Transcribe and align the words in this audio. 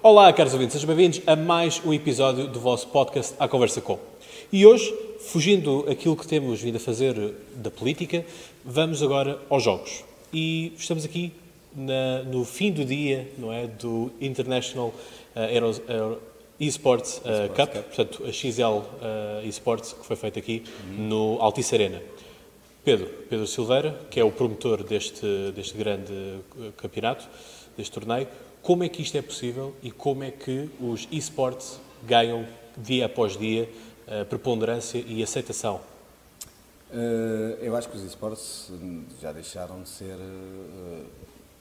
Olá, 0.00 0.32
caros 0.32 0.52
ouvintes, 0.52 0.74
sejam 0.74 0.86
bem-vindos 0.94 1.20
a 1.26 1.34
mais 1.34 1.80
um 1.84 1.92
episódio 1.92 2.46
do 2.46 2.60
vosso 2.60 2.86
podcast 2.88 3.34
A 3.38 3.48
Conversa 3.48 3.80
Com. 3.80 3.98
E 4.52 4.64
hoje, 4.64 4.94
fugindo 5.20 5.84
aquilo 5.90 6.16
que 6.16 6.26
temos 6.26 6.60
vindo 6.60 6.76
a 6.76 6.80
fazer 6.80 7.34
da 7.56 7.70
política, 7.70 8.24
vamos 8.64 9.02
agora 9.02 9.40
aos 9.50 9.62
jogos. 9.64 10.04
E 10.32 10.72
estamos 10.76 11.04
aqui 11.04 11.32
na- 11.74 12.22
no 12.22 12.44
fim 12.44 12.70
do 12.70 12.84
dia, 12.84 13.30
não 13.36 13.52
é, 13.52 13.66
do 13.66 14.10
International 14.20 14.88
uh, 15.34 15.38
Aeros- 15.40 15.82
Aero- 15.88 16.20
Esports 16.60 17.18
uh, 17.18 17.48
Cup, 17.54 17.72
portanto, 17.84 18.22
a 18.24 18.32
XL 18.32 18.62
uh, 18.62 18.82
Esports, 19.44 19.92
que 19.92 20.06
foi 20.06 20.14
feita 20.16 20.38
aqui 20.38 20.62
no 20.96 21.38
Altice 21.40 21.74
Arena. 21.74 22.00
Pedro, 22.84 23.06
Pedro 23.28 23.46
Silveira, 23.46 23.98
que 24.10 24.20
é 24.20 24.24
o 24.24 24.30
promotor 24.30 24.82
deste, 24.84 25.26
deste 25.54 25.76
grande 25.76 26.12
campeonato, 26.76 27.28
deste 27.76 27.92
torneio, 27.92 28.28
como 28.62 28.84
é 28.84 28.88
que 28.88 29.02
isto 29.02 29.16
é 29.16 29.22
possível 29.22 29.74
e 29.82 29.90
como 29.90 30.22
é 30.24 30.30
que 30.30 30.70
os 30.80 31.08
esportes 31.10 31.78
ganham 32.04 32.46
dia 32.76 33.06
após 33.06 33.36
dia 33.36 33.68
uh, 34.06 34.24
preponderância 34.26 34.98
e 34.98 35.22
aceitação? 35.22 35.80
Eh, 36.94 37.58
eu 37.62 37.74
acho 37.74 37.88
que 37.88 37.96
os 37.96 38.02
esportes 38.02 38.68
hum, 38.70 39.04
já 39.20 39.32
deixaram 39.32 39.82
de 39.82 39.88
ser 39.88 40.14
eh, 40.18 41.04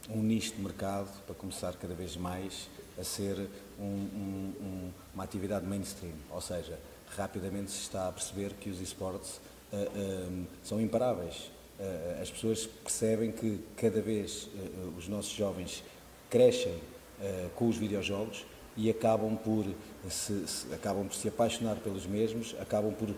um 0.10 0.22
nicho 0.22 0.54
de 0.56 0.62
mercado 0.62 1.08
para 1.26 1.34
começar 1.36 1.74
cada 1.76 1.94
vez 1.94 2.18
mais 2.18 2.68
a 3.00 3.04
ser 3.04 3.38
um- 3.80 3.84
um- 3.84 4.54
um- 4.62 4.92
uma 5.14 5.24
atividade 5.24 5.66
mainstream. 5.66 6.12
Ou 6.32 6.42
seja, 6.42 6.78
rapidamente 7.16 7.72
se 7.72 7.80
está 7.80 8.10
a 8.10 8.12
perceber 8.12 8.52
que 8.60 8.70
os 8.70 8.82
esportes 8.82 9.40
eh, 9.72 9.88
hum, 10.30 10.44
são 10.66 10.82
imparáveis. 10.82 11.50
Eh, 11.80 12.20
as 12.22 12.30
pessoas 12.30 12.66
percebem 12.66 13.32
que 13.32 13.58
cada 13.78 14.02
vez 14.02 14.50
eh, 14.54 14.60
eh, 14.66 14.98
os 14.98 15.08
nossos 15.08 15.32
jovens 15.32 15.82
crescem 16.32 16.74
eh, 17.22 17.48
com 17.56 17.68
os 17.68 17.78
videojogos 17.78 18.46
e 18.76 18.90
acabam 18.90 19.36
por 19.36 19.66
se, 20.10 20.48
se- 20.48 20.74
acabam 20.74 21.06
por 21.06 21.14
se 21.16 21.28
apaixonar 21.28 21.76
pelos 21.76 22.08
mesmos, 22.08 22.56
acabam 22.60 22.92
por 22.94 23.10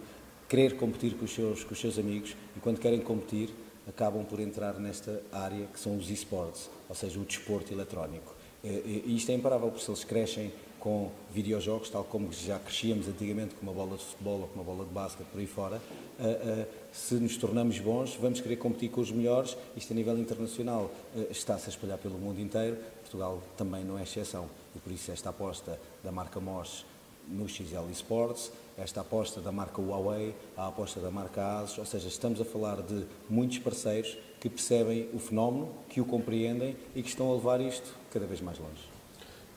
querer 0.50 0.76
competir 0.76 1.14
com 1.16 1.24
os 1.26 1.34
seus, 1.34 1.64
com 1.64 1.74
os 1.74 1.80
seus 1.80 1.98
amigos 1.98 2.36
e 2.58 2.60
quando 2.60 2.80
querem 2.80 3.00
competir 3.00 3.50
acabam 3.88 4.24
por 4.26 4.40
entrar 4.40 4.74
nesta 4.80 5.22
área 5.32 5.66
que 5.72 5.80
são 5.80 5.96
os 5.98 6.10
esportes, 6.10 6.70
ou 6.90 6.96
seja, 6.96 7.20
o 7.20 7.24
desporto 7.24 7.72
eletrónico. 7.74 8.34
E, 8.64 9.04
e 9.08 9.16
isto 9.18 9.30
é 9.30 9.36
imparável, 9.36 9.68
porque 9.70 9.84
se 9.84 9.92
eles 9.92 10.04
crescem 10.04 10.52
com 10.84 11.10
videojogos, 11.32 11.90
tal 11.90 12.04
como 12.04 12.30
já 12.34 12.60
crescíamos 12.60 13.08
antigamente 13.08 13.56
com 13.56 13.62
uma 13.62 13.72
bola 13.72 13.96
de 13.96 14.04
futebol 14.04 14.42
ou 14.42 14.48
com 14.48 14.56
uma 14.56 14.66
bola 14.66 14.84
de 14.84 14.92
basquete 14.92 15.28
por 15.28 15.40
aí 15.40 15.48
fora, 15.48 15.82
ah, 16.20 16.24
ah, 16.24 16.66
se 16.92 17.16
nos 17.16 17.38
tornamos 17.38 17.80
bons, 17.80 18.18
vamos 18.18 18.42
querer 18.42 18.58
competir 18.58 18.90
com 18.90 19.00
os 19.00 19.10
melhores, 19.10 19.56
isto 19.78 19.94
a 19.94 19.96
nível 19.96 20.20
internacional 20.20 20.92
ah, 21.16 21.22
está-se 21.32 21.68
a 21.68 21.70
espalhar 21.70 21.98
pelo 22.00 22.18
mundo 22.18 22.42
inteiro, 22.42 22.76
Portugal 23.00 23.42
também 23.56 23.86
não 23.86 23.98
é 23.98 24.04
exceção, 24.04 24.50
e 24.76 24.80
por 24.80 24.92
isso 24.92 25.10
esta 25.10 25.30
aposta 25.30 25.80
da 26.04 26.12
marca 26.12 26.42
Mosh 26.42 26.86
no 27.30 27.48
XL 27.48 27.90
Esports, 27.90 28.52
esta 28.78 29.00
aposta 29.00 29.40
da 29.40 29.54
marca 29.54 29.82
Huawei, 29.82 30.36
a 30.58 30.68
aposta 30.68 31.00
da 31.00 31.10
marca 31.10 31.60
Asus, 31.60 31.78
ou 31.78 31.86
seja, 31.86 32.10
estamos 32.10 32.42
a 32.42 32.46
falar 32.46 32.82
de 32.82 33.06
muitos 33.30 33.58
parceiros 33.60 34.18
que 34.42 34.50
percebem 34.50 35.08
o 35.14 35.20
fenómeno, 35.20 35.70
que 35.88 36.02
o 36.02 36.06
compreendem 36.06 36.76
e 36.94 37.02
que 37.02 37.08
estão 37.08 37.32
a 37.32 37.36
levar 37.36 37.62
isto 37.62 37.96
cada 38.12 38.26
vez 38.26 38.42
mais 38.42 38.60
longe. 38.60 38.93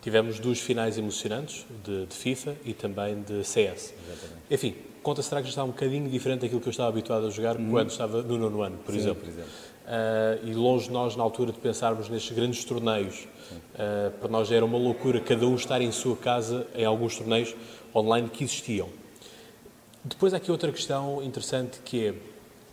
Tivemos 0.06 0.38
duas 0.38 0.60
finais 0.60 0.96
emocionantes 0.96 1.66
de, 1.82 2.06
de 2.06 2.14
FIFA 2.14 2.54
e 2.64 2.72
também 2.72 3.20
de 3.22 3.42
CS. 3.42 3.92
Exatamente. 3.92 4.40
Enfim, 4.48 4.76
conta 5.02 5.20
será 5.20 5.40
que 5.40 5.48
já 5.48 5.50
está 5.50 5.64
um 5.64 5.72
bocadinho 5.72 6.08
diferente 6.08 6.42
daquilo 6.42 6.60
que 6.60 6.68
eu 6.68 6.70
estava 6.70 6.90
habituado 6.90 7.26
a 7.26 7.30
jogar 7.30 7.56
quando 7.56 7.90
estava 7.90 8.22
no 8.22 8.38
nono 8.38 8.62
ano, 8.62 8.78
por 8.86 8.92
Sim, 8.92 9.00
exemplo. 9.00 9.24
por 9.24 9.28
exemplo. 9.28 9.50
Ah, 9.84 10.38
e 10.44 10.54
longe 10.54 10.86
de 10.86 10.92
nós, 10.92 11.16
na 11.16 11.24
altura, 11.24 11.50
de 11.50 11.58
pensarmos 11.58 12.08
nestes 12.08 12.36
grandes 12.36 12.62
torneios. 12.64 13.26
Ah, 13.76 14.12
para 14.20 14.28
nós 14.28 14.46
já 14.46 14.54
era 14.54 14.64
uma 14.64 14.78
loucura 14.78 15.18
cada 15.18 15.44
um 15.44 15.56
estar 15.56 15.82
em 15.82 15.90
sua 15.90 16.16
casa 16.16 16.68
em 16.76 16.84
alguns 16.84 17.18
torneios 17.18 17.56
online 17.92 18.28
que 18.28 18.44
existiam. 18.44 18.88
Depois 20.04 20.32
há 20.32 20.36
aqui 20.36 20.52
outra 20.52 20.70
questão 20.70 21.20
interessante 21.20 21.80
que 21.84 22.06
é, 22.06 22.14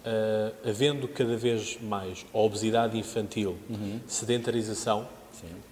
ah, 0.05 0.69
havendo 0.69 1.07
cada 1.07 1.35
vez 1.35 1.79
mais 1.81 2.27
obesidade 2.31 2.95
infantil, 2.95 3.57
sedentarização, 4.05 5.07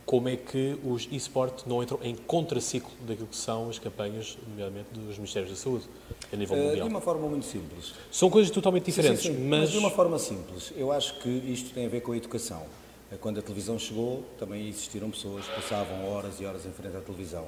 como 0.06 0.28
é 0.30 0.36
que 0.36 0.78
os 0.84 1.08
esportes 1.12 1.66
não 1.66 1.82
entram 1.82 2.00
em 2.04 2.16
contraciclo 2.16 2.92
daquilo 3.08 3.28
que 3.28 3.36
são 3.36 3.70
as 3.70 3.80
campanhas, 3.80 4.38
nomeadamente 4.48 4.88
dos 4.94 5.18
Ministérios 5.18 5.52
da 5.52 5.58
Saúde, 5.58 5.86
a 6.32 6.36
nível 6.36 6.58
Eh, 6.58 6.64
mundial? 6.68 6.88
de 6.88 6.94
uma 6.94 7.02
forma 7.02 7.28
muito 7.28 7.46
simples. 7.46 7.94
São 8.12 8.30
coisas 8.30 8.52
totalmente 8.52 8.86
diferentes, 8.86 9.22
Sim, 9.22 9.30
sim, 9.34 9.36
sim. 9.38 9.48
mas... 9.48 9.70
de 9.72 9.78
uma 9.78 9.90
forma 9.92 10.18
simples. 10.20 10.72
Eu 10.76 10.92
acho 10.92 11.20
que 11.20 11.30
isto 11.30 11.74
tem 11.74 11.86
a 11.86 11.90
ver 11.90 12.02
com 12.02 12.12
a 12.12 12.18
educação. 12.18 12.64
Eh, 13.12 13.18
Quando 13.20 13.40
a 13.40 13.42
televisão 13.42 13.78
chegou, 13.80 14.24
também 14.40 14.68
existiram 14.68 15.10
pessoas 15.12 15.46
que 15.46 15.56
passavam 15.56 16.10
horas 16.12 16.40
e 16.40 16.46
horas 16.46 16.66
em 16.66 16.72
frente 16.72 16.96
à 16.98 17.02
televisão. 17.02 17.46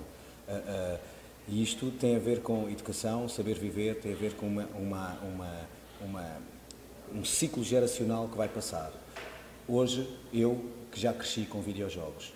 Ah, 0.48 0.62
ah, 0.68 0.98
E 1.46 1.62
isto 1.62 1.92
tem 2.00 2.16
a 2.16 2.20
ver 2.20 2.40
com 2.42 2.70
educação, 2.70 3.28
saber 3.28 3.56
viver, 3.60 3.96
tem 4.00 4.14
a 4.14 4.16
ver 4.16 4.34
com 4.36 4.46
uma, 4.48 4.66
uma, 4.80 5.18
uma, 5.24 5.60
uma- 6.02 6.38
um 7.14 7.26
ciclo 7.26 7.62
geracional 7.66 8.30
que 8.30 8.38
vai 8.38 8.48
passar. 8.48 8.94
Hoje, 9.68 10.06
eu 10.34 10.62
que 10.92 11.00
já 11.00 11.14
cresci 11.14 11.46
com 11.46 11.62
videojogos, 11.62 12.34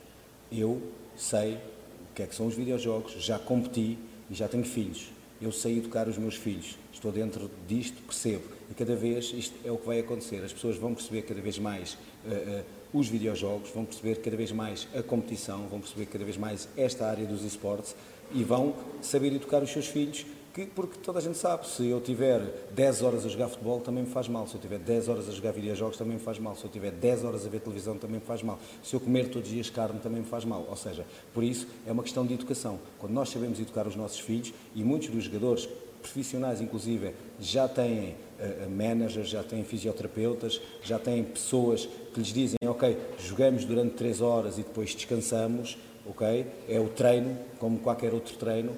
eu 0.49 0.81
sei 1.17 1.55
o 1.55 2.15
que 2.15 2.23
é 2.23 2.25
que 2.25 2.33
são 2.33 2.47
os 2.47 2.55
videojogos, 2.55 3.11
já 3.21 3.37
competi 3.37 3.99
e 4.31 4.33
já 4.33 4.47
tenho 4.47 4.63
filhos. 4.63 5.09
Eu 5.41 5.51
sei 5.51 5.77
educar 5.77 6.07
os 6.07 6.17
meus 6.17 6.35
filhos, 6.35 6.77
estou 6.91 7.11
dentro 7.11 7.51
disto, 7.67 8.01
percebo. 8.03 8.43
E 8.71 8.73
cada 8.73 8.95
vez 8.95 9.33
isto 9.33 9.55
é 9.65 9.69
o 9.69 9.77
que 9.77 9.85
vai 9.85 9.99
acontecer. 9.99 10.41
As 10.41 10.53
pessoas 10.53 10.77
vão 10.77 10.93
perceber 10.93 11.23
cada 11.23 11.41
vez 11.41 11.59
mais 11.59 11.97
eh, 12.25 12.31
eh, 12.31 12.63
os 12.93 13.09
videojogos, 13.09 13.71
vão 13.71 13.83
perceber 13.83 14.15
cada 14.21 14.37
vez 14.37 14.53
mais 14.53 14.87
a 14.95 15.03
competição, 15.03 15.67
vão 15.67 15.81
perceber 15.81 16.05
cada 16.05 16.23
vez 16.23 16.37
mais 16.37 16.69
esta 16.77 17.07
área 17.07 17.25
dos 17.25 17.43
esportes 17.43 17.93
e 18.33 18.41
vão 18.41 18.73
saber 19.01 19.33
educar 19.33 19.61
os 19.61 19.69
seus 19.69 19.87
filhos 19.87 20.25
que, 20.65 20.71
porque 20.71 20.97
toda 20.97 21.19
a 21.19 21.21
gente 21.21 21.37
sabe, 21.37 21.67
se 21.67 21.87
eu 21.87 22.01
tiver 22.01 22.41
10 22.71 23.03
horas 23.03 23.25
a 23.25 23.29
jogar 23.29 23.47
futebol 23.47 23.79
também 23.79 24.03
me 24.03 24.09
faz 24.09 24.27
mal, 24.27 24.47
se 24.47 24.55
eu 24.55 24.61
tiver 24.61 24.79
10 24.79 25.07
horas 25.07 25.29
a 25.29 25.31
jogar 25.31 25.51
videojogos 25.51 25.97
também 25.97 26.15
me 26.15 26.19
faz 26.19 26.39
mal, 26.39 26.55
se 26.55 26.63
eu 26.63 26.69
tiver 26.69 26.91
10 26.91 27.23
horas 27.25 27.45
a 27.45 27.49
ver 27.49 27.59
televisão 27.59 27.95
também 27.97 28.19
me 28.19 28.25
faz 28.25 28.41
mal, 28.41 28.57
se 28.83 28.95
eu 28.95 28.99
comer 28.99 29.29
todos 29.29 29.47
os 29.47 29.53
dias 29.53 29.69
carne 29.69 29.99
também 29.99 30.21
me 30.21 30.27
faz 30.27 30.43
mal, 30.43 30.65
ou 30.67 30.75
seja, 30.75 31.05
por 31.31 31.43
isso 31.43 31.67
é 31.85 31.91
uma 31.91 32.01
questão 32.01 32.25
de 32.25 32.33
educação. 32.33 32.79
Quando 32.97 33.13
nós 33.13 33.29
sabemos 33.29 33.59
educar 33.59 33.85
os 33.87 33.95
nossos 33.95 34.19
filhos, 34.19 34.51
e 34.73 34.83
muitos 34.83 35.09
dos 35.09 35.25
jogadores 35.25 35.69
profissionais 36.01 36.59
inclusive 36.59 37.13
já 37.39 37.67
têm 37.67 38.15
eh, 38.39 38.67
managers, 38.67 39.29
já 39.29 39.43
têm 39.43 39.63
fisioterapeutas, 39.63 40.59
já 40.81 40.97
têm 40.97 41.23
pessoas 41.23 41.87
que 42.13 42.19
lhes 42.19 42.29
dizem, 42.29 42.57
ok, 42.65 42.97
jogamos 43.19 43.63
durante 43.63 43.93
3 43.93 44.21
horas 44.21 44.57
e 44.57 44.63
depois 44.63 44.95
descansamos, 44.95 45.77
ok? 46.05 46.47
É 46.67 46.79
o 46.79 46.87
treino, 46.89 47.37
como 47.59 47.77
qualquer 47.79 48.13
outro 48.13 48.35
treino, 48.37 48.71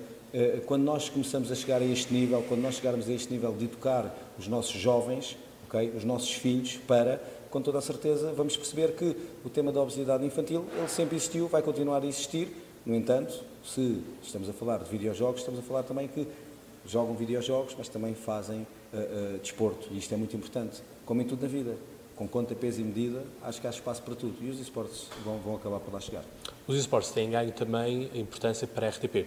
quando 0.66 0.84
nós 0.84 1.09
começamos 1.09 1.51
a 1.51 1.56
chegar 1.56 1.81
a 1.81 1.85
este 1.85 2.13
nível, 2.13 2.44
quando 2.47 2.62
nós 2.62 2.75
chegarmos 2.75 3.09
a 3.09 3.12
este 3.12 3.34
nível 3.34 3.51
de 3.53 3.66
educar 3.66 4.16
os 4.38 4.47
nossos 4.47 4.79
jovens, 4.79 5.35
ok, 5.67 5.94
os 5.95 6.03
nossos 6.03 6.31
filhos, 6.31 6.78
para, 6.88 7.22
com 7.50 7.62
toda 7.62 7.78
a 7.79 7.81
certeza, 7.81 8.31
vamos 8.34 8.56
perceber 8.56 8.94
que 8.94 9.16
o 9.44 9.50
tema 9.50 9.72
da 9.72 9.81
obesidade 9.81 10.25
infantil, 10.25 10.66
ele 10.78 10.88
sempre 10.88 11.16
existiu, 11.16 11.47
vai 11.47 11.62
continuar 11.62 12.03
a 12.03 12.06
existir. 12.06 12.50
No 12.85 12.95
entanto, 12.95 13.44
se 13.63 14.01
estamos 14.23 14.50
a 14.50 14.53
falar 14.53 14.79
de 14.79 14.90
videojogos, 14.90 15.41
estamos 15.41 15.59
a 15.59 15.63
falar 15.63 15.84
também 15.84 16.07
que 16.07 16.28
jogam 16.85 17.16
videojogos, 17.16 17.75
mas 17.78 17.88
também 17.88 18.16
fazem 18.16 18.66
eh, 18.94 18.97
eh, 18.97 19.38
desporto, 19.41 19.88
e 19.91 19.97
isto 19.97 20.13
é 20.13 20.17
muito 20.17 20.35
importante, 20.35 20.81
como 21.06 21.22
em 21.22 21.25
tudo 21.25 21.41
na 21.41 21.47
vida. 21.47 21.75
Com 22.16 22.28
conta, 22.28 22.53
peso 22.53 22.81
e 22.81 22.84
medida, 22.84 23.23
acho 23.41 23.61
que 23.61 23.67
há 23.67 23.69
espaço 23.69 24.01
para 24.01 24.13
tudo, 24.13 24.35
e 24.41 24.50
os 24.50 24.59
esportes 24.59 25.07
vão, 25.23 25.38
vão 25.38 25.56
acabar 25.56 25.79
por 25.79 25.94
lá 25.94 26.01
chegar. 26.01 26.25
Os 26.67 26.78
esportes 26.78 27.11
têm 27.11 27.29
ganho 27.29 27.51
também 27.53 28.09
importância 28.13 28.67
para 28.67 28.88
a 28.88 28.90
RTP. 28.90 29.25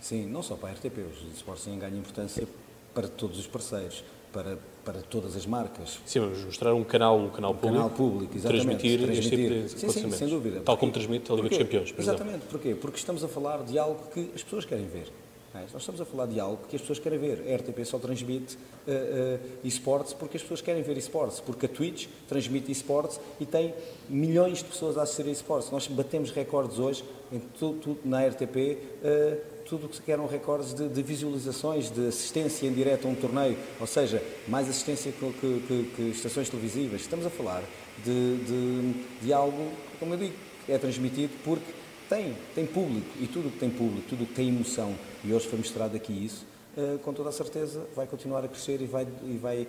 Sim, 0.00 0.26
não 0.26 0.42
só 0.42 0.54
para 0.54 0.70
a 0.70 0.72
RTP, 0.72 0.98
os 0.98 1.34
esportes 1.36 1.66
ganho 1.66 1.96
importância 1.98 2.46
para 2.94 3.06
todos 3.08 3.38
os 3.38 3.46
parceiros, 3.46 4.02
para, 4.32 4.58
para 4.84 5.00
todas 5.02 5.36
as 5.36 5.44
marcas. 5.46 6.00
Sim, 6.06 6.20
vamos 6.20 6.44
mostrar 6.44 6.74
um 6.74 6.84
canal, 6.84 7.18
um 7.18 7.28
canal 7.30 7.54
público, 7.54 7.74
Canal 7.76 7.90
público, 7.90 8.36
exatamente. 8.36 8.66
transmitir, 8.66 9.10
este 9.10 9.30
tipo 9.30 9.54
de 9.54 9.68
Sim, 9.68 9.88
sim, 9.90 10.10
sem 10.10 10.28
dúvida. 10.28 10.56
Tal 10.56 10.64
Porque- 10.64 10.80
como 10.80 10.92
transmite 10.92 11.30
a 11.30 11.34
Liga 11.34 11.48
dos 11.48 11.58
Porquê? 11.58 11.64
Campeões, 11.64 11.92
por 11.92 12.00
exemplo. 12.00 12.16
Exatamente, 12.20 12.46
porquê? 12.50 12.74
Porque 12.74 12.96
estamos 12.98 13.22
a 13.24 13.28
falar 13.28 13.62
de 13.64 13.78
algo 13.78 14.00
que 14.12 14.30
as 14.34 14.42
pessoas 14.42 14.64
querem 14.64 14.86
ver. 14.86 15.12
é? 15.54 15.58
Nós 15.72 15.82
estamos 15.82 16.00
a 16.00 16.04
falar 16.04 16.26
de 16.26 16.38
algo 16.40 16.58
que 16.68 16.76
as 16.76 16.80
pessoas 16.82 16.98
querem 17.00 17.18
ver. 17.18 17.44
A 17.52 17.56
RTP 17.56 17.84
só 17.84 17.98
transmite 17.98 18.56
uh, 18.56 18.90
uh, 18.90 19.40
esportes 19.64 20.12
porque 20.14 20.36
as 20.36 20.42
pessoas 20.42 20.60
querem 20.60 20.82
ver 20.82 20.96
esportes, 20.96 21.40
porque 21.40 21.66
a 21.66 21.68
Twitch 21.68 22.06
transmite 22.28 22.70
esportes 22.70 23.20
e 23.40 23.44
tem 23.44 23.74
milhões 24.08 24.58
de 24.58 24.64
pessoas 24.64 24.96
a 24.96 25.02
assistir 25.02 25.26
a 25.28 25.32
esportes. 25.32 25.70
Nós 25.72 25.86
batemos 25.88 26.30
recordes 26.30 26.78
hoje 26.78 27.04
em 27.32 27.40
tudo, 27.58 27.78
tudo 27.80 27.98
na 28.04 28.24
RTP, 28.26 28.78
uh, 29.02 29.59
tudo 29.70 29.86
o 29.86 29.88
que 29.88 30.10
eram 30.10 30.26
recordes 30.26 30.74
de, 30.74 30.88
de, 30.88 31.00
visualizações, 31.00 31.90
de 31.90 32.08
assistência 32.08 32.66
em 32.66 32.72
direto 32.72 33.06
a 33.06 33.10
um 33.10 33.14
torneio, 33.14 33.56
ou 33.78 33.86
seja, 33.86 34.20
mais 34.48 34.68
assistência 34.68 35.12
que, 35.12 35.32
que, 35.40 35.92
que, 35.94 36.02
estações 36.10 36.50
televisivas. 36.50 37.00
Estamos 37.00 37.24
a 37.24 37.30
falar 37.30 37.62
de, 38.04 38.36
de, 38.38 38.92
de 39.22 39.32
algo, 39.32 39.70
como 40.00 40.14
eu 40.14 40.18
digo, 40.18 40.34
é 40.68 40.76
transmitido 40.76 41.32
porque 41.44 41.72
tem, 42.08 42.36
tem 42.52 42.66
público 42.66 43.06
e 43.20 43.28
tudo 43.28 43.46
o 43.46 43.50
que 43.52 43.58
tem 43.58 43.70
público, 43.70 44.08
tudo 44.08 44.24
o 44.24 44.26
que 44.26 44.34
tem 44.34 44.48
emoção, 44.48 44.92
e 45.22 45.32
hoje 45.32 45.46
foi 45.46 45.60
mostrado 45.60 45.96
aqui 45.96 46.12
isso, 46.12 46.44
uh, 46.76 46.98
com 46.98 47.12
toda 47.12 47.28
a 47.28 47.32
certeza 47.32 47.86
vai 47.94 48.08
continuar 48.08 48.44
a 48.44 48.48
crescer 48.48 48.80
e 48.82 48.86
vai, 48.86 49.06
e 49.22 49.38
vai 49.40 49.68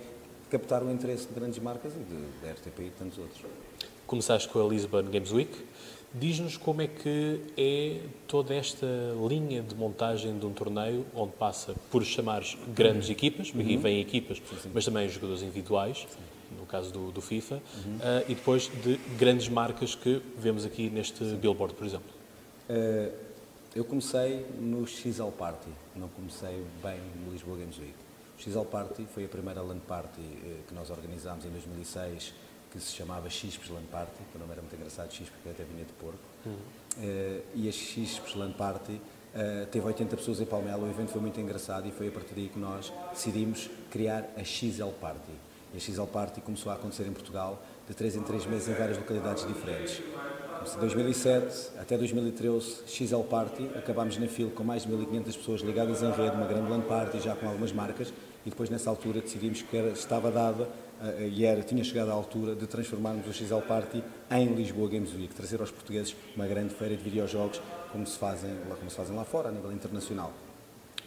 captar 0.50 0.82
o 0.82 0.92
interesse 0.92 1.28
de 1.28 1.34
grandes 1.36 1.60
marcas 1.60 1.94
e 1.94 2.44
da 2.44 2.52
RTP 2.52 2.80
e 2.80 2.84
de 2.86 2.90
tantos 2.92 3.20
outros. 3.20 3.40
Começaste 4.08 4.50
com 4.50 4.66
a 4.66 4.68
Lisbon 4.68 5.04
Games 5.04 5.32
Week 5.32 5.52
Diz-nos 6.14 6.58
como 6.58 6.82
é 6.82 6.88
que 6.88 7.40
é 7.58 8.02
toda 8.28 8.54
esta 8.54 8.86
linha 9.30 9.62
de 9.62 9.74
montagem 9.76 10.38
de 10.38 10.46
um 10.46 10.52
torneio 10.52 11.06
onde 11.16 11.32
passa 11.34 11.74
por 11.90 12.04
chamar 12.04 12.44
grandes 12.76 13.08
Uhum. 13.08 13.14
equipas, 13.14 13.50
porque 13.50 13.64
aqui 13.64 13.78
vêm 13.78 14.02
equipas, 14.02 14.42
mas 14.74 14.84
também 14.84 15.08
jogadores 15.08 15.42
individuais, 15.42 16.06
no 16.60 16.66
caso 16.66 16.92
do, 16.92 17.12
do 17.14 17.22
FIFA, 17.22 17.56
Uhum. 17.56 17.98
ah, 18.02 18.24
e 18.28 18.36
depois 18.36 18.70
de 18.84 18.98
grandes 19.18 19.48
marcas 19.48 19.96
que 19.96 20.22
vemos 20.38 20.66
aqui 20.66 20.90
neste 20.90 21.24
billboard, 21.36 21.76
por 21.76 21.88
exemplo. 21.88 22.10
Eh, 22.68 23.12
eu 23.74 23.86
comecei 23.86 24.46
no 24.60 24.86
XL 24.86 25.30
Party, 25.38 25.70
não 25.96 26.10
comecei 26.10 26.62
bem 26.84 27.00
no 27.26 27.32
Lisboa 27.32 27.56
Games 27.58 27.78
Week. 27.78 27.94
O 28.38 28.42
XL 28.42 28.66
Party 28.66 29.06
foi 29.14 29.24
a 29.24 29.28
primeira 29.30 29.62
LAN 29.62 29.80
Party 29.80 30.20
eh, 30.20 30.56
que 30.68 30.74
nós 30.74 30.90
organizámos 30.90 31.46
em 31.46 31.50
2006, 31.50 32.34
que 32.72 32.80
se 32.80 32.96
chamava 32.96 33.30
Xispes 33.30 33.70
LAN 33.70 33.84
Party, 33.92 34.24
que 34.32 34.38
o 34.38 34.40
nome 34.40 34.54
era 34.54 34.62
muito 34.62 34.76
engraçado, 34.76 35.12
Xispes, 35.12 35.30
porque 35.30 35.50
até 35.50 35.64
vinha 35.64 35.84
de 35.84 35.94
porco. 35.94 36.20
Eh, 37.00 37.42
e 37.56 37.70
a 37.70 37.72
Xispes 37.72 38.36
LAN 38.36 38.52
Party 38.54 39.00
eh, 39.34 39.68
teve 39.72 39.86
80 39.86 40.16
pessoas 40.16 40.40
em 40.42 40.46
Palmela, 40.46 40.86
o 40.86 40.90
evento 40.90 41.12
foi 41.12 41.22
muito 41.22 41.40
engraçado 41.40 41.88
e 41.88 41.92
foi 41.92 42.08
a 42.08 42.12
partir 42.12 42.34
daí 42.34 42.50
que 42.50 42.60
nós 42.60 42.92
decidimos 43.12 43.70
criar 43.90 44.30
a 44.38 44.44
XL 44.44 44.92
Party. 45.00 45.32
E 45.74 45.78
a 45.78 45.80
XL 45.80 46.04
Party 46.04 46.42
começou 46.42 46.72
a 46.72 46.76
acontecer 46.76 47.08
em 47.08 47.14
Portugal 47.14 47.62
de 47.88 47.94
3 47.94 48.18
em 48.18 48.24
3 48.24 48.46
meses 48.46 48.68
em 48.68 48.74
várias 48.74 48.98
localidades 48.98 49.46
diferentes. 49.46 50.02
De 50.64 50.78
2007 50.78 51.72
até 51.80 51.98
2013, 51.98 52.84
XL 52.86 53.22
Party, 53.22 53.68
acabámos 53.76 54.18
na 54.18 54.28
fila 54.28 54.52
com 54.52 54.64
mais 54.64 54.84
de 54.84 54.92
1.500 54.92 55.24
pessoas 55.38 55.62
ligadas 55.62 56.04
em 56.04 56.12
rede, 56.12 56.36
uma 56.36 56.46
grande 56.46 56.70
LAN 56.70 56.82
Party, 56.82 57.20
já 57.20 57.36
com 57.36 57.48
algumas 57.48 57.72
marcas, 57.72 58.14
e 58.46 58.50
depois 58.50 58.70
nessa 58.70 58.90
altura 58.90 59.22
decidimos 59.22 59.64
que 59.64 59.76
era, 59.76 59.90
estava 59.90 60.30
dada 60.30 60.70
eh, 61.02 61.30
e 61.32 61.46
era, 61.46 61.64
tinha 61.64 61.84
chegado 61.84 62.12
a 62.12 62.14
altura 62.14 62.56
de 62.56 62.68
transformarmos 62.68 63.28
o 63.28 63.34
XL 63.34 63.62
Party 63.68 64.04
em 64.30 64.54
Lisboa 64.54 64.88
Games 64.88 65.14
Week, 65.14 65.34
trazer 65.34 65.60
aos 65.60 65.72
portugueses 65.72 66.16
uma 66.36 66.46
grande 66.46 66.76
feira 66.76 66.96
de 66.96 67.04
videojogos 67.04 67.60
como 67.92 68.06
se 68.06 68.18
fazem, 68.18 68.56
como 68.78 68.90
se 68.90 68.96
fazem 68.96 69.16
lá 69.16 69.24
fora, 69.24 69.50
a 69.50 69.52
nível 69.52 69.72
internacional. 69.72 70.32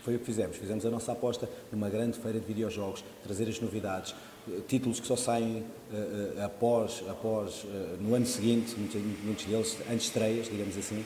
Foi 0.04 0.16
o 0.16 0.18
que 0.18 0.26
fizemos. 0.26 0.58
Fizemos 0.58 0.84
a 0.84 0.90
nossa 0.90 1.12
aposta 1.12 1.48
numa 1.72 1.88
grande 1.88 2.18
feira 2.18 2.38
de 2.38 2.44
videojogos, 2.44 3.02
trazer 3.24 3.48
as 3.48 3.58
novidades, 3.58 4.14
eh, 4.46 4.60
títulos 4.68 5.00
que 5.00 5.06
só 5.06 5.16
saem 5.16 5.64
eh, 5.90 6.44
após, 6.44 7.02
após 7.08 7.64
eh, 7.64 7.96
no 7.98 8.14
ano 8.14 8.26
seguinte, 8.26 8.74
muitos, 8.76 9.00
muitos 9.24 9.44
deles 9.46 9.78
antes 9.90 10.04
estreias, 10.06 10.46
digamos 10.50 10.76
assim. 10.76 11.02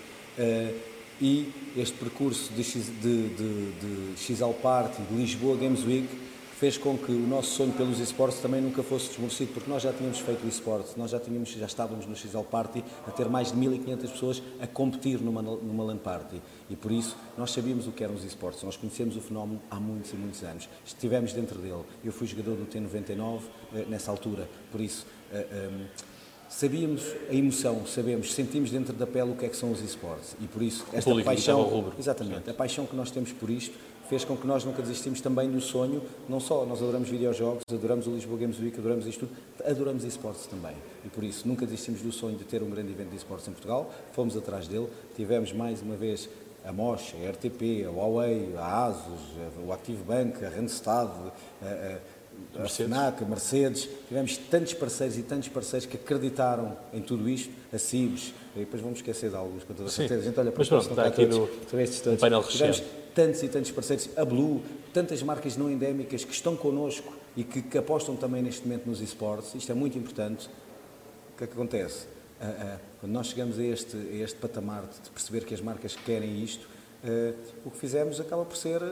E 1.20 1.52
este 1.76 1.96
percurso 1.98 2.52
de, 2.52 2.62
X, 2.62 2.86
de, 3.00 3.28
de, 3.28 4.14
de 4.14 4.54
Party, 4.62 5.02
de 5.02 5.14
Lisboa 5.16 5.56
Games 5.56 5.84
Week, 5.84 6.08
fez 6.58 6.76
com 6.76 6.99
que 6.99 7.12
o 7.12 7.26
nosso 7.28 7.52
sonho 7.52 7.72
pelos 7.72 8.00
esportes 8.00 8.40
também 8.40 8.60
nunca 8.60 8.82
fosse 8.82 9.10
desmorecido, 9.10 9.52
porque 9.52 9.70
nós 9.70 9.81
já 9.81 9.93
tínhamos 9.93 10.19
feito 10.19 10.44
o 10.44 10.49
esporte, 10.49 10.99
nós 10.99 11.12
já, 11.12 11.20
tínhamos, 11.20 11.50
já 11.50 11.66
estávamos 11.66 12.05
no 12.05 12.16
XL 12.16 12.40
Party 12.40 12.84
a 13.06 13.12
ter 13.12 13.28
mais 13.28 13.52
de 13.52 13.56
1500 13.56 14.10
pessoas 14.10 14.43
a 14.60 14.66
competir 14.66 15.20
numa, 15.20 15.40
numa 15.40 15.84
LAN 15.84 15.99
Party. 15.99 16.43
E 16.69 16.75
por 16.75 16.90
isso 16.90 17.16
nós 17.37 17.52
sabíamos 17.52 17.87
o 17.87 17.93
que 17.93 18.02
eram 18.02 18.14
os 18.14 18.25
esportes, 18.25 18.64
nós 18.64 18.76
conhecemos 18.76 19.16
o 19.16 19.20
fenómeno 19.20 19.62
há 19.70 19.76
muitos 19.76 20.12
e 20.12 20.16
muitos 20.16 20.43
anos, 20.43 20.69
estivemos 20.84 21.32
dentro 21.32 21.60
dele. 21.60 21.84
Eu 22.05 22.10
fui 22.10 22.26
jogador 22.26 22.56
do 22.56 22.66
T99 22.66 23.40
eh, 23.75 23.84
nessa 23.88 24.10
altura, 24.10 24.49
por 24.72 24.81
isso. 24.81 25.06
eh, 25.31 25.46
ehm, 25.52 25.87
Sabíamos 26.48 27.02
a 27.28 27.34
emoção, 27.34 27.86
sabemos, 27.86 28.32
sentimos 28.32 28.70
dentro 28.70 28.94
da 28.94 29.06
pele 29.06 29.32
o 29.32 29.36
que 29.36 29.44
é 29.44 29.48
que 29.48 29.56
são 29.56 29.70
os 29.70 29.82
esportes. 29.82 30.34
E 30.40 30.46
por 30.46 30.62
isso 30.62 30.84
esta 30.92 31.14
paixão, 31.22 31.62
rubro. 31.62 31.92
exatamente, 31.98 32.48
a 32.48 32.54
paixão 32.54 32.86
que 32.86 32.96
nós 32.96 33.10
temos 33.10 33.32
por 33.32 33.50
isto 33.50 33.76
fez 34.08 34.24
com 34.24 34.34
que 34.34 34.46
nós 34.46 34.64
nunca 34.64 34.80
desistimos 34.80 35.20
também 35.20 35.50
do 35.50 35.60
sonho, 35.60 36.02
não 36.26 36.40
só 36.40 36.64
nós 36.64 36.80
adoramos 36.80 37.10
videojogos, 37.10 37.62
adoramos 37.70 38.06
o 38.06 38.10
Lisboa 38.10 38.38
Games 38.38 38.58
Week, 38.58 38.78
adoramos 38.78 39.06
isto 39.06 39.26
tudo, 39.26 39.36
adoramos 39.62 40.04
esportes 40.04 40.46
também. 40.46 40.74
E 41.04 41.08
por 41.10 41.22
isso 41.22 41.46
nunca 41.46 41.66
desistimos 41.66 42.00
do 42.00 42.10
sonho 42.10 42.36
de 42.36 42.44
ter 42.44 42.62
um 42.62 42.70
grande 42.70 42.90
evento 42.92 43.10
de 43.10 43.16
esportes 43.16 43.46
em 43.46 43.52
Portugal, 43.52 43.92
fomos 44.12 44.34
atrás 44.34 44.66
dele, 44.66 44.88
tivemos 45.14 45.52
mais 45.52 45.82
uma 45.82 45.96
vez 45.96 46.28
a 46.64 46.72
Mosh, 46.72 47.14
a 47.14 47.30
RTP, 47.30 47.86
a 47.86 47.90
Huawei, 47.90 48.54
a 48.56 48.86
Asus, 48.86 49.20
o 49.66 49.72
ActiveBank, 49.72 50.44
a 50.44 50.48
Randstad, 50.48 51.10
a, 51.62 51.66
a 51.66 51.98
Mercedes. 52.56 52.87
FNAC, 52.87 53.25
Mercedes, 53.25 53.88
tivemos 54.08 54.37
tantos 54.37 54.75
parceiros 54.75 55.17
e 55.19 55.23
tantos 55.23 55.49
parceiros 55.49 55.87
que 55.87 55.96
acreditaram 55.96 56.76
em 56.93 57.00
tudo 57.00 57.29
isto, 57.29 57.50
a 57.73 57.79
CIBS, 57.79 58.32
e 58.56 58.61
depois 58.61 58.82
vamos 58.82 58.99
esquecer 58.99 59.31
de 59.31 59.37
alguns, 59.37 59.62
com 59.64 59.75
toda 59.75 59.88
a 59.88 59.93
certeza. 59.93 60.20
A 60.23 60.25
gente 60.25 60.40
olha 60.40 60.50
para 60.50 60.58
Mas 60.61 60.69
pronto, 60.69 60.88
está 60.90 61.06
aqui 61.06 61.26
todos, 61.26 61.38
no- 61.73 61.81
estes 61.81 62.02
no 62.05 62.17
painel 62.17 62.43
Tivemos 62.43 62.82
tantos 63.14 63.43
e 63.43 63.49
tantos 63.49 63.70
parceiros, 63.70 64.08
a 64.17 64.25
Blue, 64.25 64.62
tantas 64.93 65.23
marcas 65.23 65.56
não 65.56 65.70
endémicas 65.70 66.25
que 66.25 66.32
estão 66.32 66.56
connosco 66.56 67.12
e 67.37 67.44
que, 67.44 67.62
que 67.62 67.79
apostam 67.79 68.17
também 68.17 68.43
neste 68.43 68.62
momento 68.67 68.87
nos 68.87 69.00
esportes, 69.00 69.55
isto 69.55 69.70
é 69.70 69.75
muito 69.75 69.96
importante. 69.99 70.49
O 71.34 71.38
que 71.38 71.44
é 71.44 71.46
que 71.46 71.52
acontece? 71.52 72.06
Ah, 72.41 72.46
ah, 72.58 72.79
quando 73.00 73.12
nós 73.12 73.29
chegamos 73.29 73.58
a 73.58 73.62
este, 73.64 73.96
a 73.96 74.14
este 74.25 74.37
patamar 74.38 74.82
de 74.82 75.11
perceber 75.11 75.44
que 75.44 75.55
as 75.55 75.61
marcas 75.61 75.96
querem 75.96 76.43
isto, 76.43 76.69
o 77.64 77.70
que 77.70 77.76
fizemos 77.78 78.18
acaba 78.20 78.44
por 78.44 78.56
ser 78.56 78.82
ah, 78.82 78.86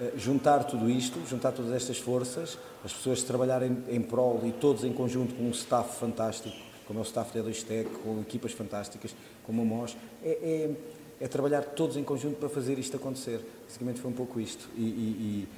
ah, 0.00 0.10
juntar 0.16 0.64
tudo 0.64 0.90
isto, 0.90 1.18
juntar 1.28 1.52
todas 1.52 1.72
estas 1.72 1.98
forças, 1.98 2.58
as 2.84 2.92
pessoas 2.92 3.22
trabalharem 3.22 3.84
em 3.88 4.00
prol 4.02 4.40
e 4.44 4.52
todos 4.52 4.82
em 4.84 4.92
conjunto 4.92 5.34
com 5.34 5.44
um 5.44 5.50
staff 5.50 5.98
fantástico, 6.00 6.56
como 6.86 6.98
é 6.98 7.02
o 7.02 7.04
staff 7.04 7.32
da 7.36 7.48
2Tech, 7.48 7.86
com 8.02 8.20
equipas 8.20 8.52
fantásticas, 8.52 9.14
como 9.44 9.62
a 9.62 9.64
MOS, 9.64 9.96
é, 10.24 10.28
é, 10.30 11.24
é 11.24 11.28
trabalhar 11.28 11.62
todos 11.62 11.96
em 11.96 12.02
conjunto 12.04 12.36
para 12.38 12.48
fazer 12.48 12.78
isto 12.78 12.96
acontecer. 12.96 13.40
Basicamente 13.66 14.00
foi 14.00 14.10
um 14.10 14.14
pouco 14.14 14.38
isto. 14.40 14.68
E, 14.76 14.80
e- 14.82 14.84
e, 14.84 15.48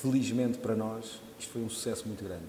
felizmente 0.00 0.58
para 0.58 0.74
nós, 0.74 1.20
isto 1.38 1.52
foi 1.52 1.62
um 1.62 1.68
sucesso 1.70 2.06
muito 2.06 2.22
grande. 2.24 2.44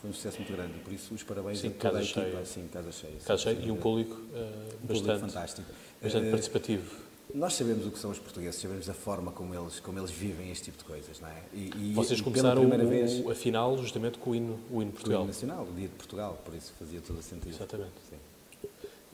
Foi 0.00 0.10
um 0.10 0.12
sucesso 0.12 0.38
muito 0.38 0.52
grande 0.52 0.72
e 0.76 0.80
por 0.80 0.92
isso 0.92 1.14
os 1.14 1.22
parabéns 1.22 1.60
Sim, 1.60 1.68
a 1.68 1.70
toda 1.72 1.98
a 1.98 2.02
equipa. 2.02 2.20
cheia. 2.22 2.44
Sim, 2.44 2.68
casa 2.72 2.92
cheia. 2.92 3.12
sim, 3.20 3.36
sim, 3.60 3.66
e 3.66 3.70
um 3.70 3.76
público 3.76 4.20
eh, 4.34 4.38
Um 4.82 4.86
público 4.86 5.06
bastante, 5.06 5.20
fantástico. 5.32 5.68
bastante 6.02 6.26
Eh, 6.26 6.30
participativo. 6.30 7.05
Nós 7.34 7.54
sabemos 7.54 7.86
o 7.86 7.90
que 7.90 7.98
são 7.98 8.10
os 8.10 8.18
portugueses, 8.18 8.60
sabemos 8.60 8.88
a 8.88 8.94
forma 8.94 9.32
como 9.32 9.54
eles, 9.54 9.80
como 9.80 9.98
eles 9.98 10.10
vivem 10.10 10.50
este 10.50 10.64
tipo 10.64 10.78
de 10.78 10.84
coisas, 10.84 11.20
não 11.20 11.28
é? 11.28 11.42
E, 11.52 11.70
e 11.76 11.92
Vocês 11.92 12.20
pela 12.20 12.32
começaram 12.32 12.60
primeira 12.62 12.84
o, 12.84 12.88
vez 12.88 13.26
a 13.26 13.34
final 13.34 13.76
justamente 13.78 14.18
com 14.18 14.30
o 14.30 14.34
hino, 14.34 14.52
o 14.52 14.56
hino 14.56 14.60
o 14.70 14.82
hino 14.82 14.92
Portugal. 14.92 15.24
nacional, 15.26 15.66
o 15.70 15.72
dia 15.74 15.88
de 15.88 15.94
Portugal, 15.94 16.40
por 16.44 16.54
isso 16.54 16.72
fazia 16.78 17.00
todo 17.00 17.18
o 17.18 17.22
sentido. 17.22 17.54
Exatamente. 17.54 17.92
Sim, 18.08 18.16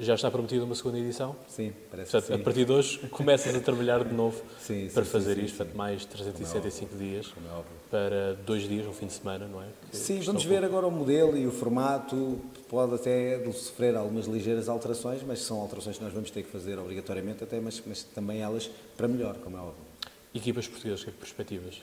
Já 0.02 0.14
está 0.16 0.28
prometida 0.32 0.64
uma 0.64 0.74
segunda 0.74 0.98
edição? 0.98 1.36
sim 1.48 1.72
parece 1.88 2.10
Portanto, 2.10 2.26
que 2.26 2.32
a 2.34 2.36
sim. 2.38 2.42
partir 2.42 2.64
de 2.64 2.72
hoje 2.72 2.98
começas 3.10 3.54
a 3.54 3.60
trabalhar 3.60 4.02
de 4.02 4.12
novo 4.12 4.42
Sim, 4.60 4.90
para 4.92 5.04
sim, 5.04 5.10
fazer 5.10 5.38
isto, 5.38 5.56
portanto, 5.58 5.76
mais 5.76 6.04
365 6.04 6.96
dias 6.96 7.28
Como 7.28 7.46
é 7.46 7.62
para 7.88 8.34
dois 8.44 8.64
dias, 8.68 8.84
um 8.86 8.92
fim 8.92 9.06
de 9.06 9.12
semana, 9.12 9.46
não 9.46 9.62
é? 9.62 9.66
Que 9.90 9.96
Sim, 9.96 10.18
vamos 10.20 10.44
ver 10.44 10.64
agora 10.64 10.86
o 10.86 10.90
modelo 10.90 11.36
e 11.38 11.46
o 11.46 11.52
formato. 11.52 12.40
Pode 12.68 12.94
até 12.94 13.38
sofrer 13.52 13.94
algumas 13.94 14.26
ligeiras 14.26 14.68
alterações, 14.68 15.22
mas 15.22 15.40
são 15.42 15.60
alterações 15.60 15.98
que 15.98 16.02
nós 16.04 16.12
vamos 16.12 16.30
ter 16.30 16.42
que 16.42 16.50
fazer 16.50 16.78
obrigatoriamente, 16.78 17.44
até, 17.44 17.60
mas, 17.60 17.80
mas 17.86 18.02
também 18.02 18.40
elas 18.40 18.68
para 18.96 19.06
melhor, 19.06 19.36
como 19.36 19.56
é 19.56 19.60
óbvio. 19.60 19.74
Equipas 20.34 20.66
portuguesas, 20.66 21.04
que 21.04 21.10
é 21.10 21.12
perspectivas? 21.12 21.82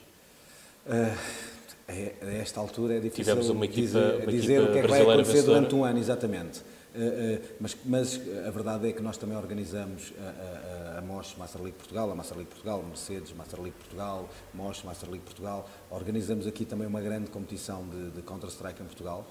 É- 1.88 2.14
a 2.22 2.26
esta 2.42 2.60
altura 2.60 2.96
é 2.98 3.00
difícil 3.00 3.24
Tivemos 3.24 3.50
uma 3.50 3.66
equipa- 3.66 3.82
dizer, 3.82 4.16
uma 4.24 4.32
dizer 4.32 4.54
equipa 4.58 4.70
o 4.70 4.74
que 4.74 4.80
é 4.80 4.82
que 4.82 4.88
vai 4.88 5.02
acontecer 5.02 5.24
vencedora. 5.34 5.58
durante 5.60 5.76
um 5.76 5.84
ano, 5.86 6.00
exatamente. 6.00 6.62
Ah, 7.00 7.02
ah, 7.02 7.56
mas, 7.62 7.78
mas 7.86 8.22
a 8.46 8.52
verdade 8.52 8.90
é 8.90 8.92
que 8.92 9.02
nós 9.02 9.18
também 9.18 9.38
organizamos 9.38 10.12
a, 10.20 10.96
a, 10.96 11.00
a 11.00 11.02
MOS 11.02 11.36
Master 11.38 11.62
League 11.62 11.78
Portugal, 11.78 12.12
a 12.12 12.16
Master 12.16 12.36
League 12.36 12.52
Portugal, 12.52 12.84
Mercedes 12.84 13.32
Master 13.32 13.62
League 13.62 13.78
Portugal, 13.78 14.30
MOS 14.54 14.84
Master 14.84 15.10
League 15.10 15.24
Portugal. 15.24 15.70
Organizamos 15.90 16.46
aqui 16.46 16.66
também 16.66 16.88
uma 16.88 17.00
grande 17.00 17.30
competição 17.30 17.88
de, 17.88 18.12
de 18.12 18.22
Counter-Strike 18.22 18.82
em 18.82 18.86
Portugal. 18.86 19.26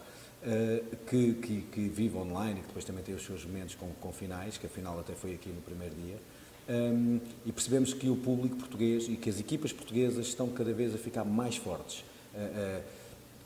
ah, 0.44 0.96
que, 1.06 1.34
que, 1.34 1.60
que 1.70 1.88
vive 1.88 2.16
online 2.16 2.60
e 2.60 2.62
que 2.62 2.68
depois 2.68 2.86
também 2.86 3.04
tem 3.04 3.14
os 3.14 3.22
seus 3.22 3.44
momentos 3.44 3.74
com, 3.74 3.88
com 4.00 4.12
finais, 4.12 4.56
que 4.56 4.64
a 4.64 4.70
final 4.70 4.98
até 4.98 5.12
foi 5.14 5.34
aqui 5.34 5.50
no 5.50 5.60
primeiro 5.60 5.94
dia. 5.94 6.16
Um, 6.68 7.18
e 7.46 7.52
percebemos 7.52 7.94
que 7.94 8.10
o 8.10 8.16
público 8.16 8.56
português 8.56 9.08
e 9.08 9.16
que 9.16 9.30
as 9.30 9.40
equipas 9.40 9.72
portuguesas 9.72 10.26
estão 10.26 10.48
cada 10.48 10.72
vez 10.72 10.94
a 10.94 10.98
ficar 10.98 11.24
mais 11.24 11.56
fortes. 11.56 12.04
Uh, 12.34 12.80
uh, 12.80 12.82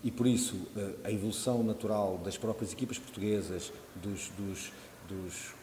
e 0.04 0.10
por 0.10 0.26
isso, 0.26 0.56
uh, 0.76 0.94
a 1.04 1.10
evolução 1.10 1.62
natural 1.62 2.18
das 2.24 2.36
próprias 2.36 2.72
equipas 2.72 2.98
portuguesas, 2.98 3.72
dos, 3.96 4.28
dos, 4.38 4.72
dos- 5.08 5.54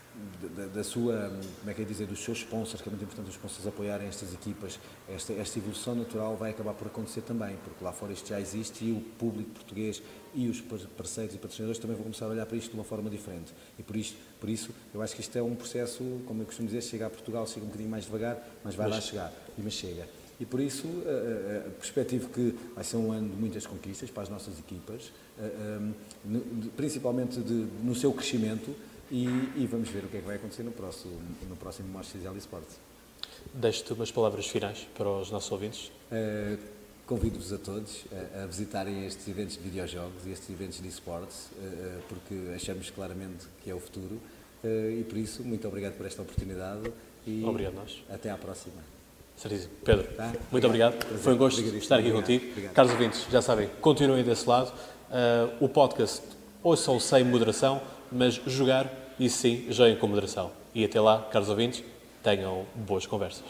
da, 0.58 0.66
da 0.66 0.84
sua, 0.84 1.32
como 1.60 1.72
é 1.72 1.74
que 1.74 1.82
é 1.82 1.86
dizer, 1.86 2.06
dos 2.06 2.20
seus 2.22 2.40
sponsors, 2.40 2.82
que 2.82 2.90
é 2.90 2.92
muito 2.92 3.04
importante 3.04 3.28
os 3.30 3.36
sponsors 3.36 3.66
apoiarem 3.66 4.06
estas 4.08 4.34
equipas, 4.34 4.78
esta, 5.08 5.32
esta 5.34 5.60
evolução 5.60 5.96
natural 5.96 6.36
vai 6.36 6.52
acabar 6.52 6.74
por 6.74 6.88
acontecer 6.88 7.22
também, 7.22 7.56
porque 7.64 7.82
lá 7.82 7.94
fora 7.94 8.12
isto 8.12 8.28
já 8.28 8.40
existe 8.42 8.84
e 8.84 8.92
o 8.92 9.00
público 9.18 9.52
português 9.52 10.02
e 10.34 10.50
os 10.50 10.60
par- 10.60 10.80
parceiros 10.98 11.36
e 11.36 11.38
patrocinadores 11.38 11.80
também 11.80 11.96
vão 11.96 12.04
começar 12.04 12.26
a 12.26 12.30
olhar 12.30 12.46
para 12.46 12.58
isto 12.58 12.72
de 12.72 12.76
uma 12.76 12.84
forma 12.84 13.10
diferente. 13.10 13.54
E 13.78 13.84
por, 13.84 13.96
isto, 13.96 14.18
por 14.42 14.50
isso, 14.50 14.72
eu 14.94 15.02
acho 15.02 15.16
que 15.16 15.22
isto 15.22 15.38
é 15.38 15.42
um 15.44 15.56
processo, 15.56 16.04
como 16.26 16.42
eu 16.42 16.46
costumo 16.46 16.68
dizer, 16.68 16.82
chega 16.82 17.06
a 17.06 17.10
Portugal, 17.10 17.48
chega 17.48 17.62
um 17.62 17.68
bocadinho 17.68 17.90
mais 17.90 18.04
devagar, 18.04 18.46
mas 18.62 18.76
vai 18.76 18.90
lá 18.90 19.00
chegar, 19.00 19.32
e 19.58 19.62
mas 19.62 19.74
chega. 19.74 20.06
E 20.40 20.46
por 20.46 20.60
isso, 20.62 20.88
eh, 21.06 21.66
eh, 21.68 21.70
perspectivo 21.78 22.30
que 22.30 22.56
vai 22.74 22.84
ser 22.84 22.96
um 22.98 23.12
ano 23.12 23.28
de 23.30 23.36
muitas 23.36 23.66
conquistas 23.68 24.10
para 24.10 24.24
as 24.24 24.30
nossas 24.30 24.58
equipas, 24.58 25.12
eh, 25.38 25.44
eh, 25.44 25.92
de- 26.24 26.70
principalmente 26.70 27.40
de- 27.42 27.68
no 27.84 27.94
seu 27.94 28.14
crescimento, 28.14 28.74
e, 29.12 29.26
e 29.58 29.68
vamos 29.70 29.90
ver 29.90 30.06
o 30.06 30.08
que 30.08 30.18
é 30.18 30.20
que 30.22 30.26
vai 30.26 30.36
acontecer 30.38 30.64
no 30.64 30.72
próximo, 30.72 31.20
no 31.50 31.56
próximo 31.58 31.90
March 31.90 32.10
XL 32.12 32.38
Esportes. 32.38 32.78
Deixo-te 33.54 33.92
umas 33.94 34.12
palavras 34.12 34.48
finais 34.48 34.88
para 34.96 35.10
os 35.10 35.30
nossos 35.32 35.52
ouvintes. 35.52 35.92
Uh, 36.12 36.58
Convido-vos 37.06 37.52
a 37.52 37.58
todos 37.58 38.06
a, 38.36 38.44
a 38.44 38.46
visitarem 38.46 39.04
estes 39.08 39.28
eventos 39.28 39.58
de 39.58 39.64
videojogos 39.64 40.28
e 40.28 40.30
estes 40.32 40.48
eventos 40.52 40.80
de 40.80 40.88
esportes, 40.88 41.48
uh, 41.58 42.02
porque 42.08 42.36
achamos 42.56 42.92
claramente 42.92 43.48
que 43.64 43.70
é 43.72 43.74
o 43.74 43.80
futuro. 43.80 44.20
e 44.64 45.04
por 45.06 45.18
isso, 45.18 45.42
muito 45.44 45.68
obrigado 45.68 45.98
por 45.98 46.06
esta 46.06 46.22
oportunidade 46.22 46.92
e 47.26 47.44
Obrigado 47.44 47.74
nós. 47.76 48.04
até 48.10 48.30
à 48.30 48.38
próxima. 48.38 48.99
Certíssimo. 49.40 49.72
Pedro, 49.86 50.04
Tá? 50.16 50.34
muito 50.52 50.68
obrigado. 50.68 50.96
Prazer. 50.98 51.18
Foi 51.20 51.34
um 51.34 51.38
gosto 51.38 51.60
Obrigadíssimo. 51.60 51.82
estar 51.84 51.96
aqui 51.96 52.10
Obrigado. 52.12 52.26
contigo. 52.28 52.52
Obrigado. 52.52 52.74
Caros 52.74 52.92
ouvintes, 52.92 53.26
já 53.32 53.42
sabem, 53.42 53.70
continuem 53.80 54.22
desse 54.24 54.48
lado. 54.50 54.74
Uh, 55.10 55.64
o 55.64 55.70
podcast 55.70 56.22
ouçam 56.62 57.00
sem 57.00 57.24
moderação, 57.24 57.82
mas 58.12 58.34
jogar, 58.46 58.92
isso 59.18 59.38
sim, 59.38 59.66
joguem 59.70 59.96
com 59.96 60.08
moderação. 60.08 60.52
E 60.76 60.84
até 60.84 61.00
lá, 61.00 61.22
caros 61.32 61.48
ouvintes, 61.48 61.82
tenham 62.22 62.66
boas 62.76 63.06
conversas. 63.08 63.46